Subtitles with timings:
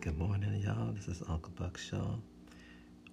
[0.00, 0.92] Good morning, y'all.
[0.92, 2.18] This is Uncle Buck's Show.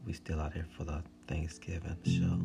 [0.05, 2.39] We still out here for the Thanksgiving show.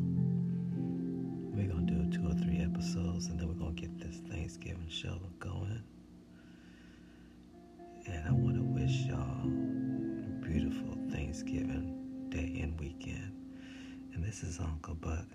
[1.55, 5.17] We're gonna do two or three episodes, and then we're gonna get this Thanksgiving show
[5.39, 5.81] going.
[8.05, 13.31] And I want to wish y'all a beautiful Thanksgiving day and weekend.
[14.13, 15.25] And this is Uncle Buck.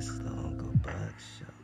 [0.00, 1.59] It's is the Uncle Buck Show.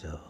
[0.00, 0.29] so.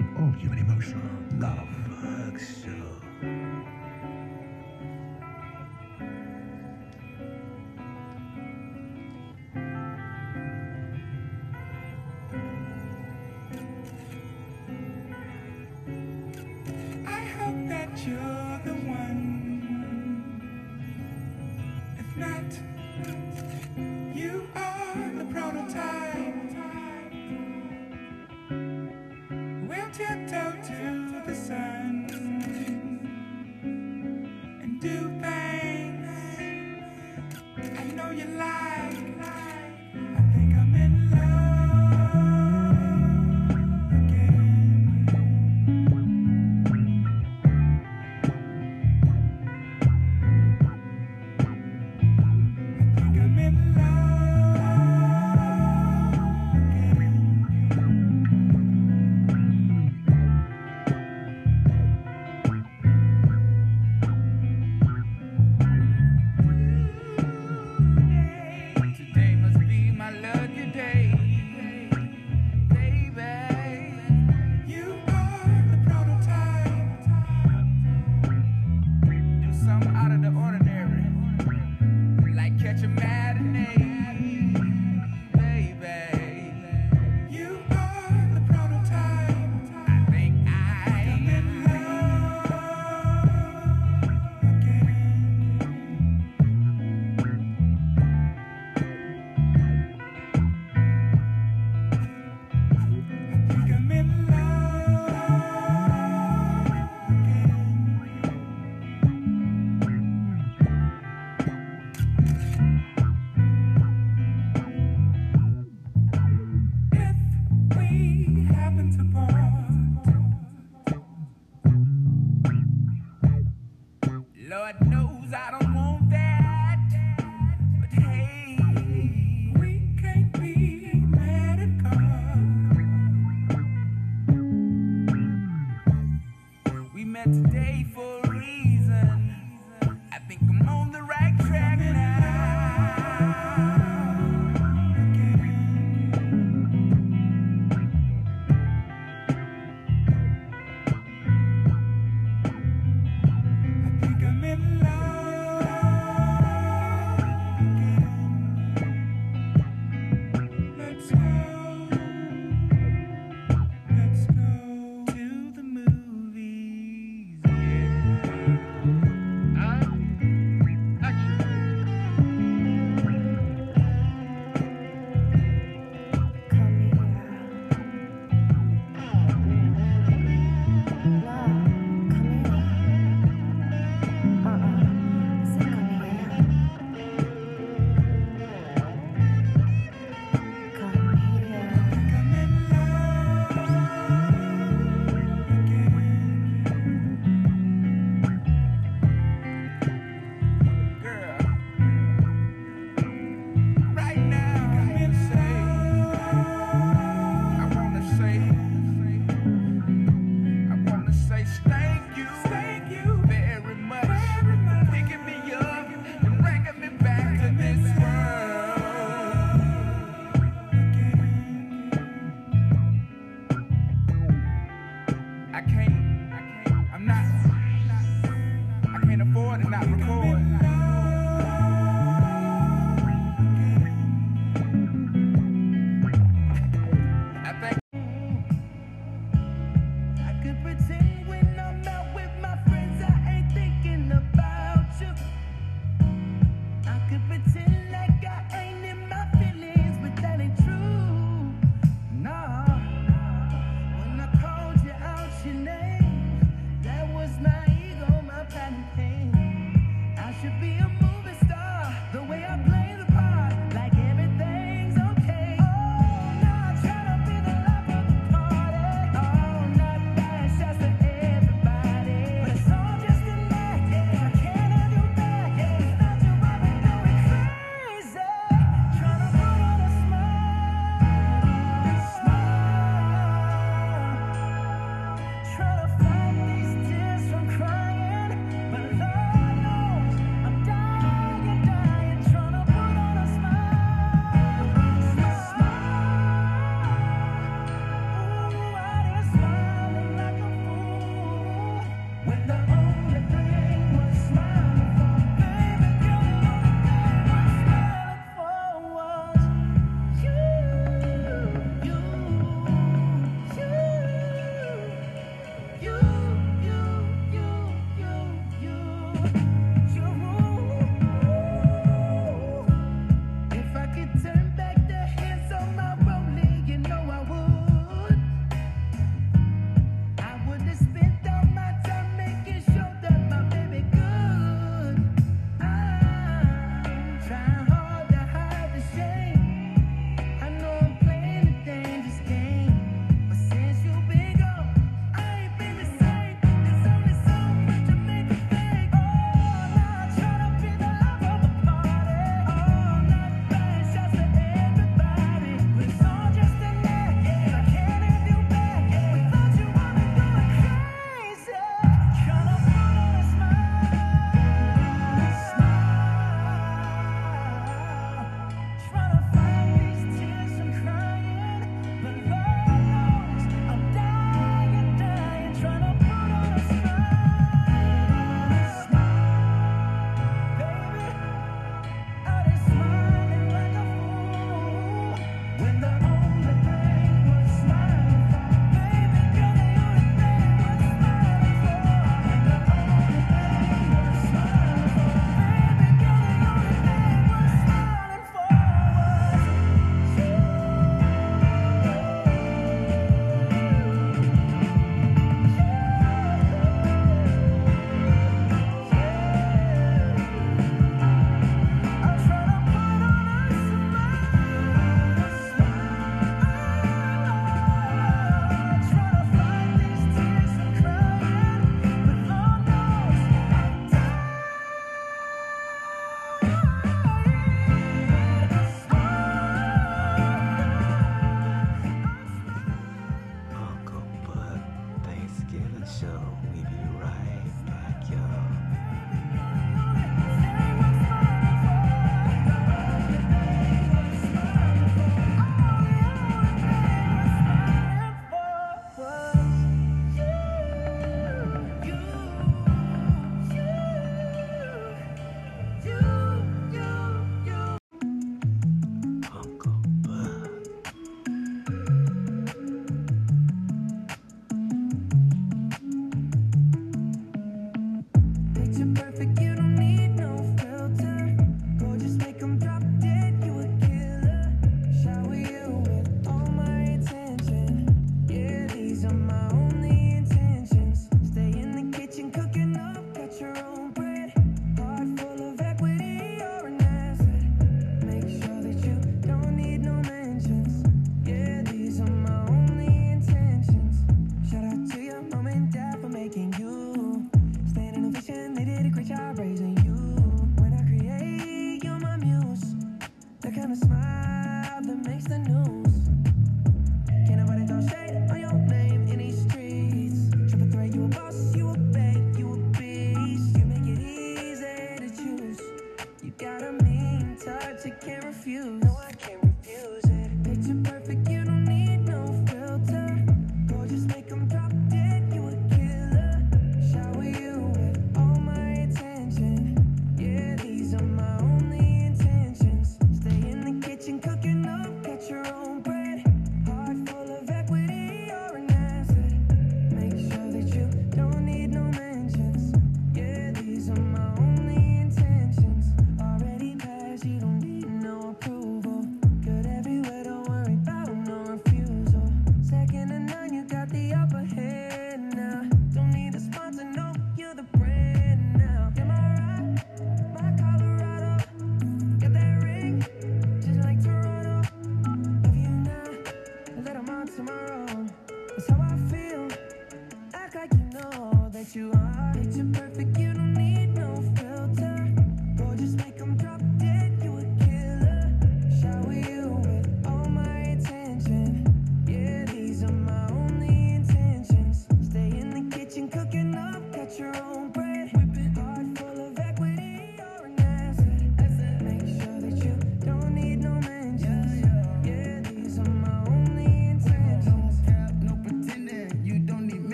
[0.00, 0.55] Of all human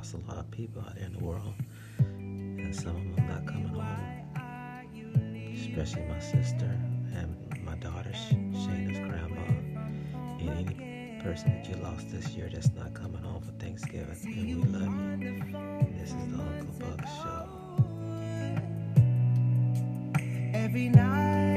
[0.00, 1.52] lost a lot of people out there in the world,
[1.98, 3.84] and some of them not coming home,
[5.54, 6.74] especially my sister
[7.12, 9.42] and my daughter, Shayna's grandma,
[10.38, 14.16] and any person that you lost this year that's not coming home for Thanksgiving.
[14.24, 15.38] And we love you.
[15.98, 17.46] This is the Uncle Buck Show.
[20.54, 21.49] Every night.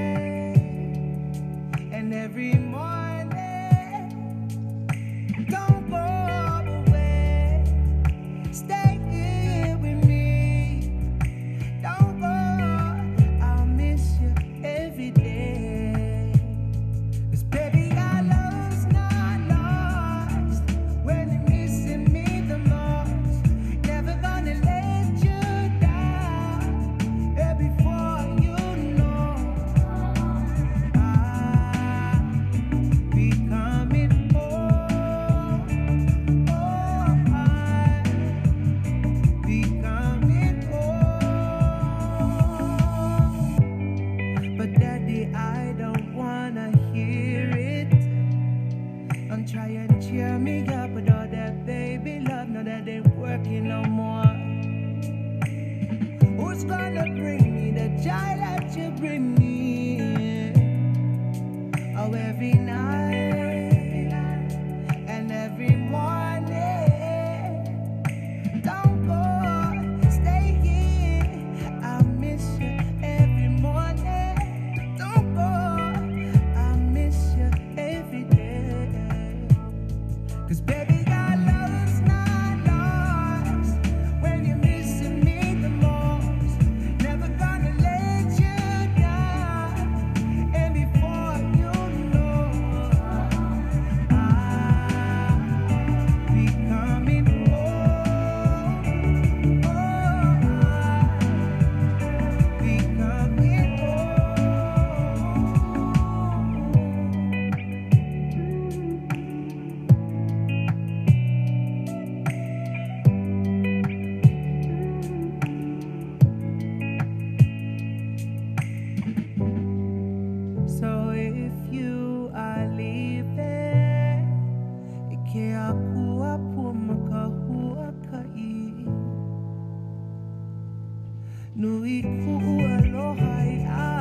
[131.56, 133.92] Nui ku'u aloha i a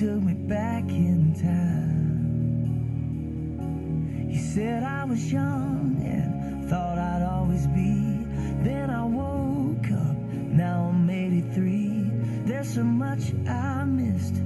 [0.00, 2.30] took me back in time.
[4.30, 8.24] He said I was young and thought I'd always be.
[8.64, 12.12] Then I woke up, now I'm 83.
[12.46, 14.36] There's so much I missed.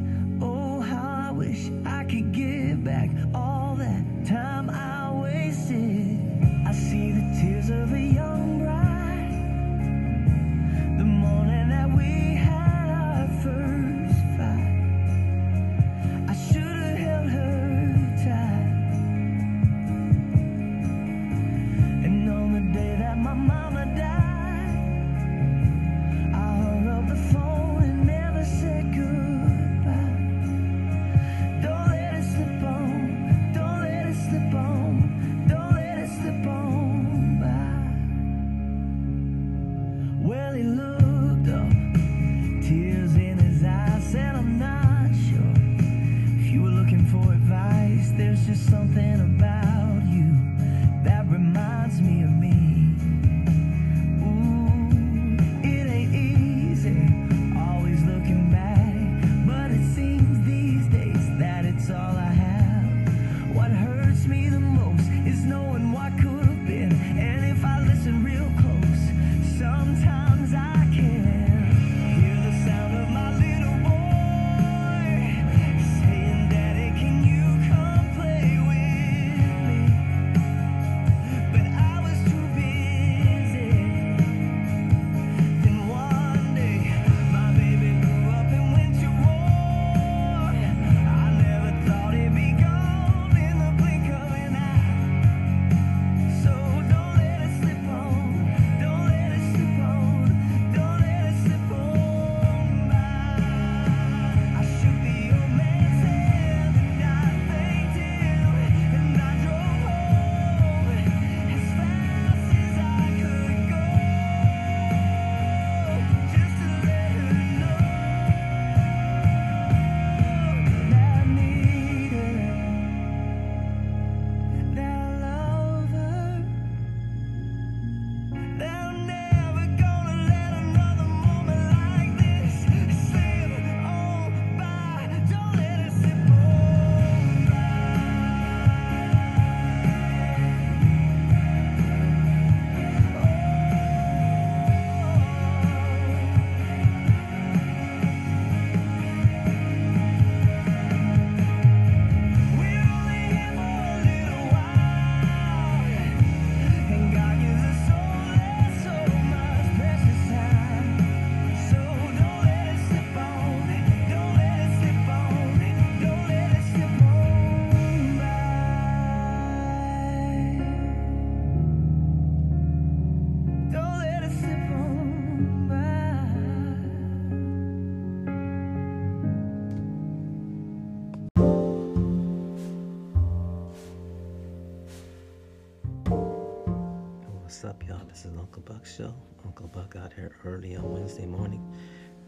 [188.25, 189.13] Is Uncle Buck Show.
[189.45, 191.63] Uncle Buck out here early on Wednesday morning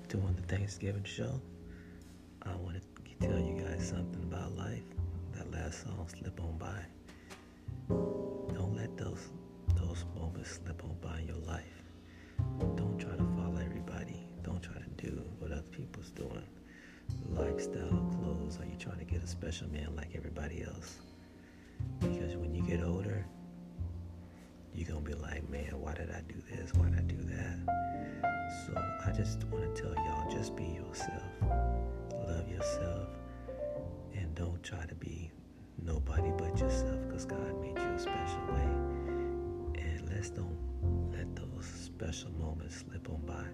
[0.09, 1.41] doing the Thanksgiving show.
[2.43, 4.83] I want to tell you guys something about life.
[5.33, 6.85] That last song, Slip On By.
[7.89, 9.31] Don't let those
[9.75, 11.83] those moments slip on by in your life.
[12.77, 14.29] Don't try to follow everybody.
[14.43, 16.47] Don't try to do what other people's doing.
[17.31, 18.59] Lifestyle, clothes.
[18.61, 20.99] Are you trying to get a special man like everybody else?
[22.01, 23.25] Because when you get older,
[24.77, 26.73] you're gonna be like, man, why did I do this?
[26.75, 27.59] Why did I do that?
[28.67, 28.75] So
[29.07, 31.23] I just want to tell y'all, just be yourself.
[32.27, 33.09] Love yourself.
[34.15, 35.31] And don't try to be
[35.83, 39.83] nobody but yourself because God made you a special way.
[39.83, 40.57] And let's don't
[41.12, 43.45] let those special moments slip on by.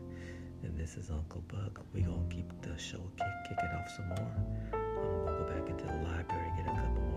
[0.62, 1.80] And this is Uncle Buck.
[1.94, 4.34] Going to keep the show kick, kick it off some more.
[4.72, 6.72] I'm to go back into the library, get a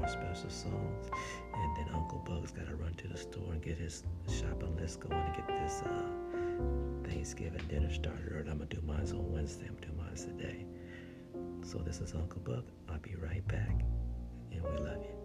[0.05, 1.09] more special songs.
[1.53, 4.99] And then Uncle Buck's got to run to the store and get his shopping list
[4.99, 6.03] going to get this uh,
[7.03, 8.47] Thanksgiving dinner started.
[8.49, 9.67] I'm going to do mine on Wednesday.
[9.67, 10.65] I'm doing mine today.
[11.63, 12.65] So this is Uncle Buck.
[12.89, 13.81] I'll be right back.
[14.51, 15.15] And we love you.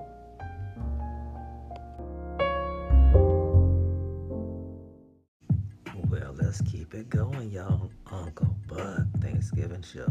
[6.08, 7.90] Well, let's keep it going, y'all.
[8.06, 10.10] Uncle Buck Thanksgiving show.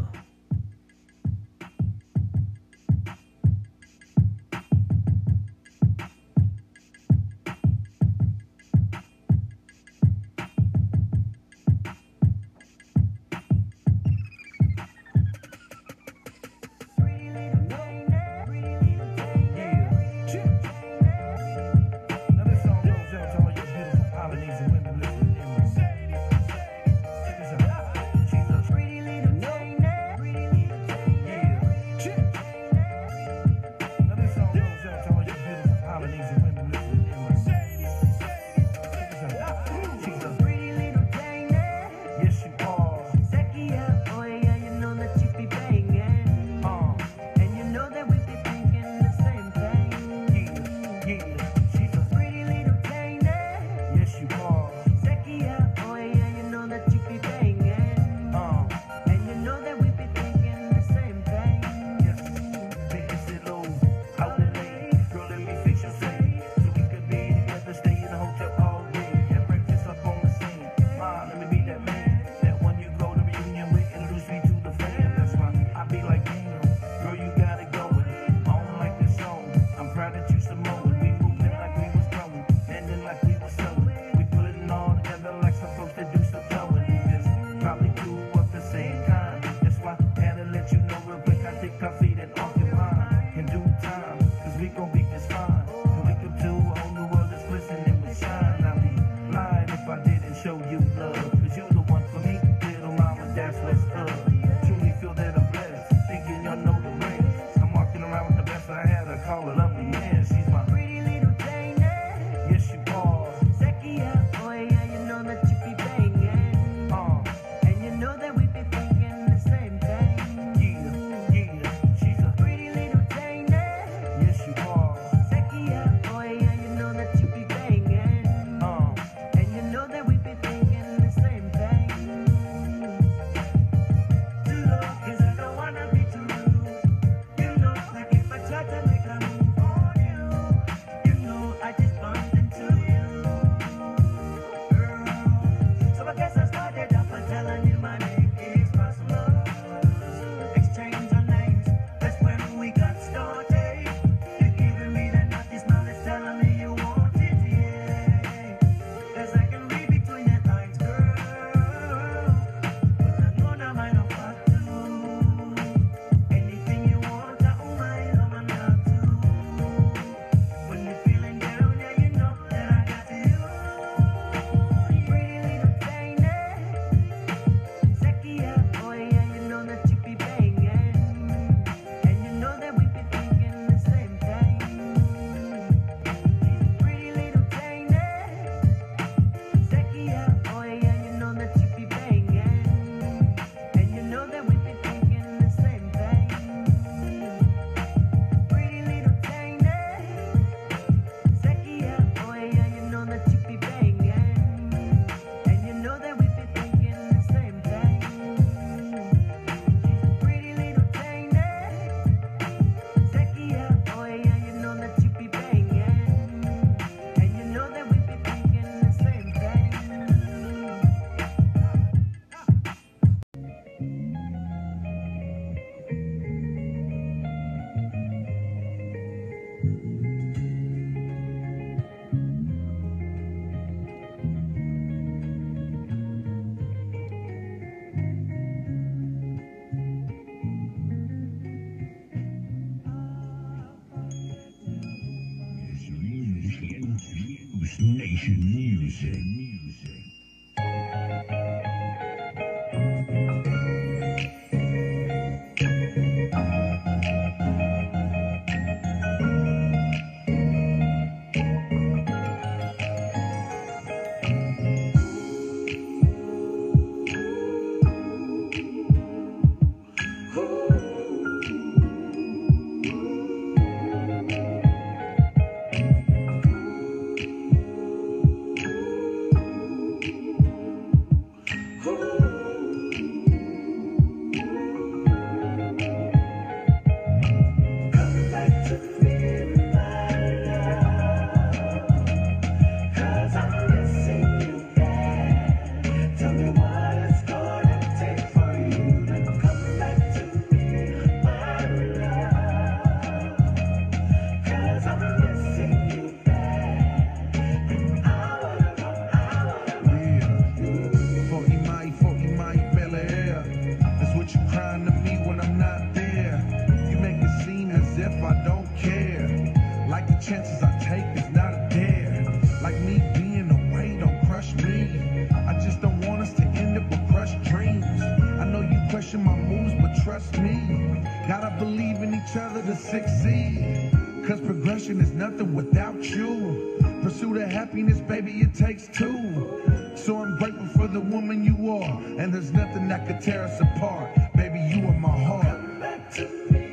[343.79, 344.33] apart.
[344.35, 346.68] Baby, you are my heart.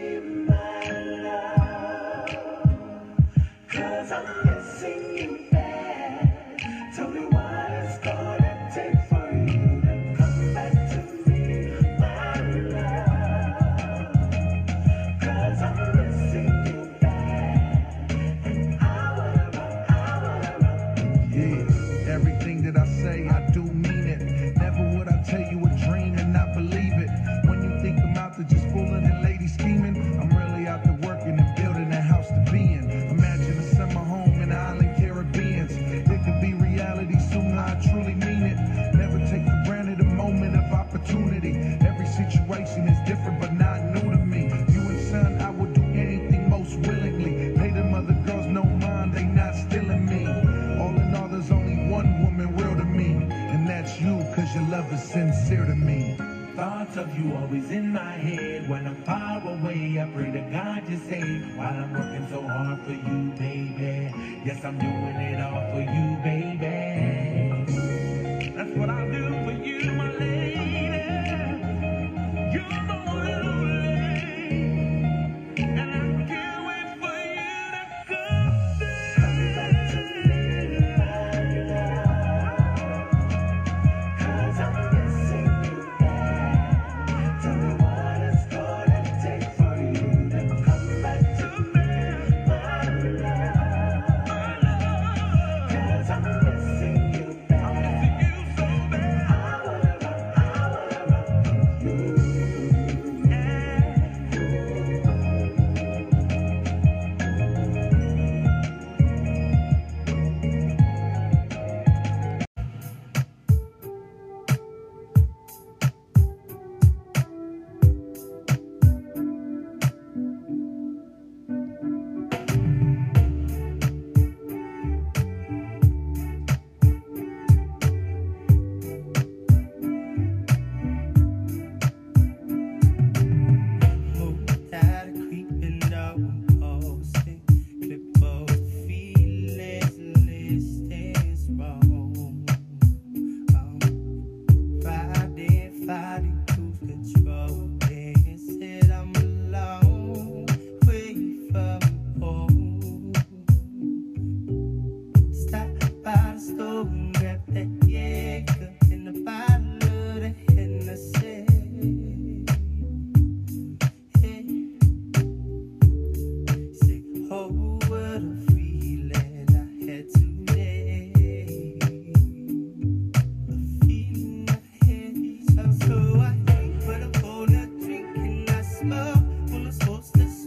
[56.57, 58.67] thoughts of you always in my head.
[58.69, 61.21] When I'm far away, I pray to God you say,
[61.55, 64.11] while I'm working so hard for you, baby.
[64.43, 66.06] Yes, I'm doing it all for you.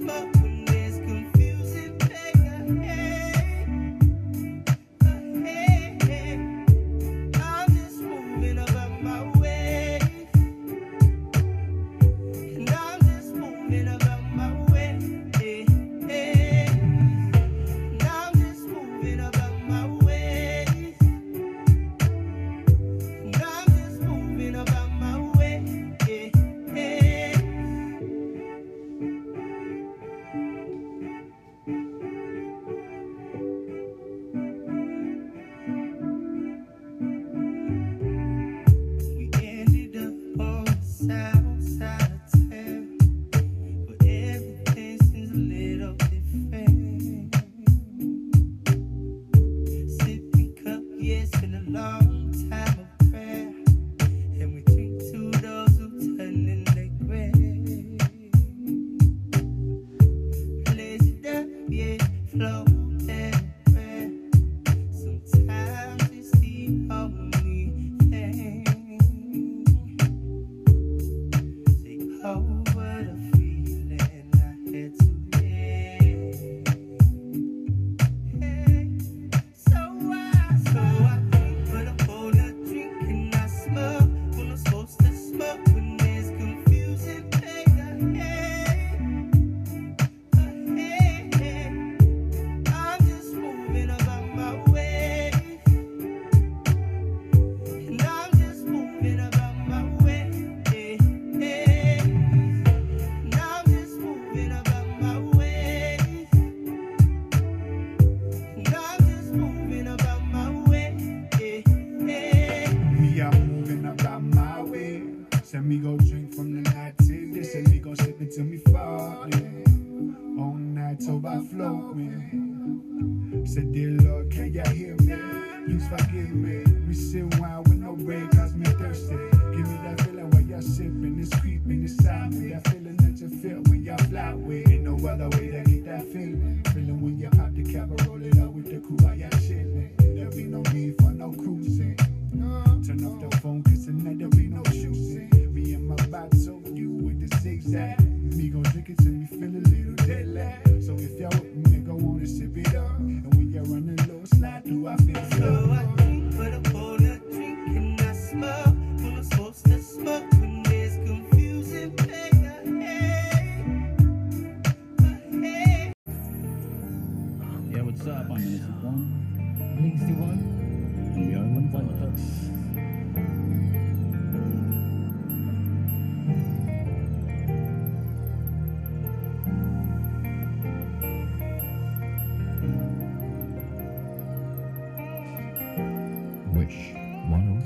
[0.10, 0.38] remember.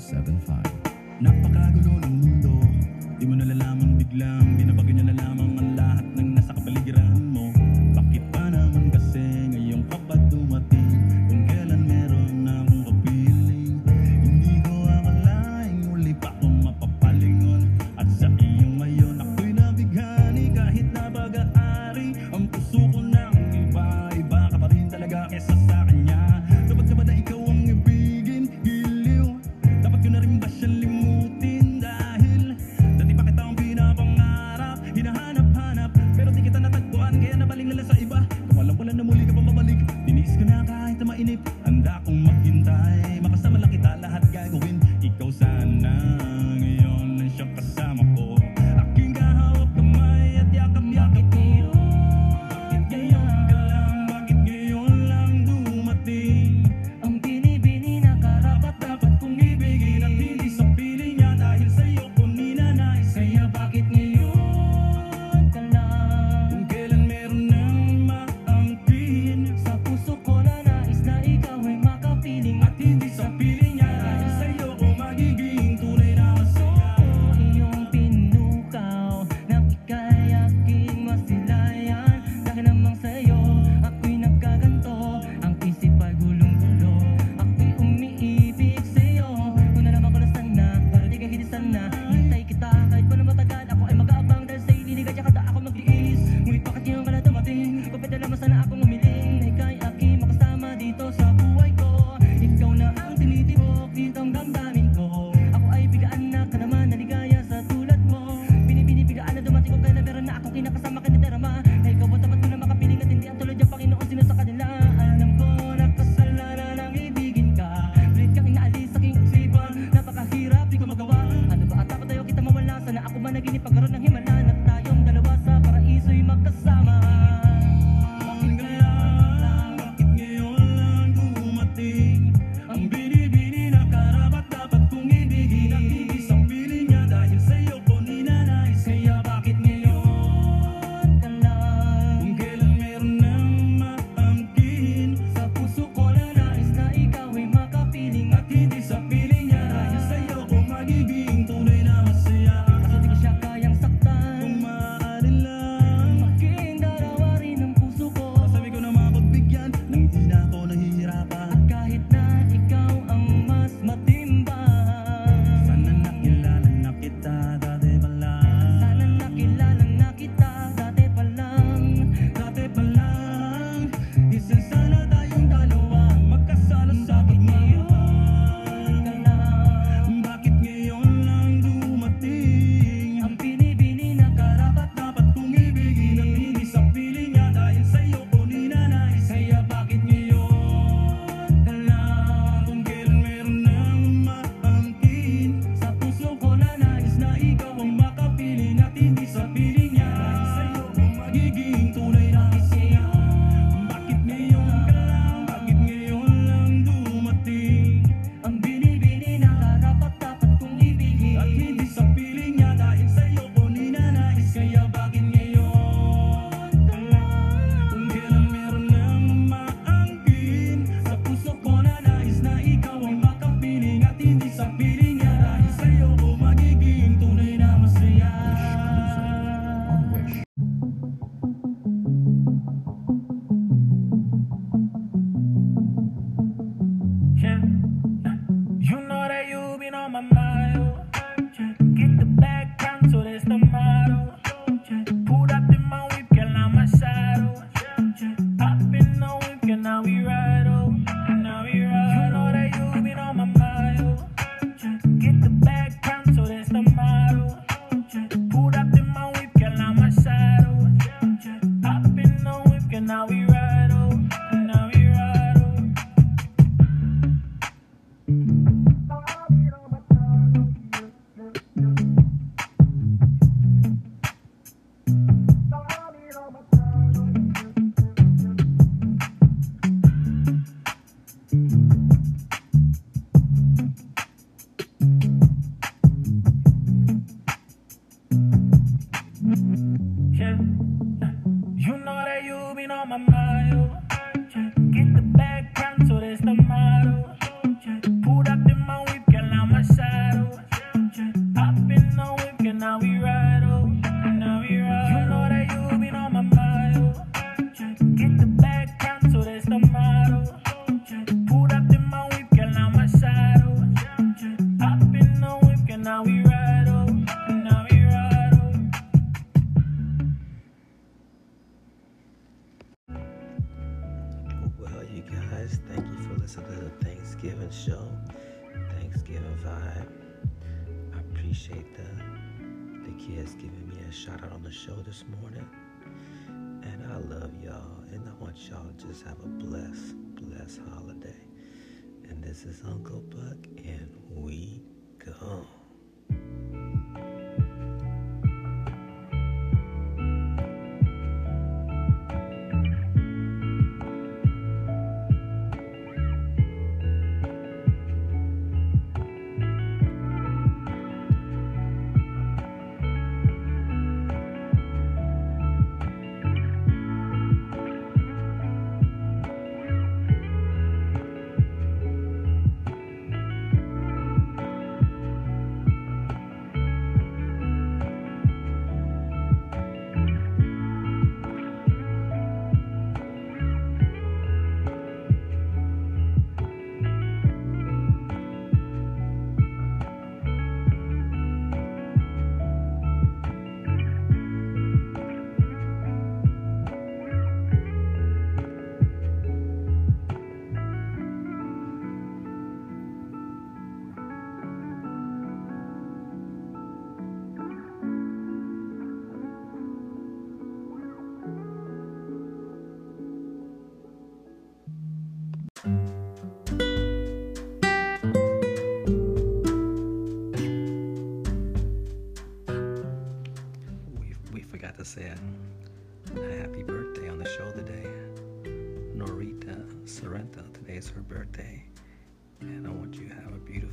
[0.03, 1.23] 0975.
[1.23, 2.59] Napakagulo ng mundo,
[3.15, 5.52] di mo nalalaman biglang, binabago niya na lamang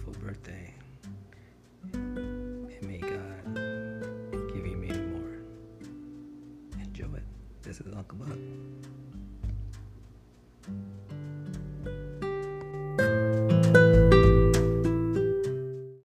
[0.05, 0.80] beautiful birthday.